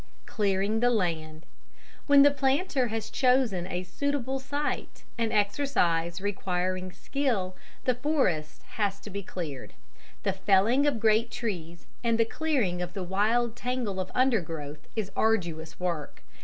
Clearing 0.25 0.79
the 0.79 0.89
Land. 0.89 1.45
When 2.07 2.23
the 2.23 2.31
planter 2.31 2.87
has 2.87 3.11
chosen 3.11 3.67
a 3.67 3.83
suitable 3.83 4.39
site, 4.39 5.03
an 5.19 5.31
exercise 5.31 6.19
requiring 6.19 6.91
skill, 6.91 7.55
the 7.85 7.93
forest 7.93 8.63
has 8.81 8.99
to 9.01 9.11
be 9.11 9.21
cleared. 9.21 9.73
The 10.23 10.33
felling 10.33 10.87
of 10.87 10.99
great 10.99 11.29
trees 11.29 11.85
and 12.03 12.17
the 12.17 12.25
clearing 12.25 12.81
of 12.81 12.93
the 12.93 13.03
wild 13.03 13.55
tangle 13.55 13.99
of 13.99 14.09
undergrowth 14.15 14.87
is 14.95 15.11
arduous 15.15 15.79
work. 15.79 16.23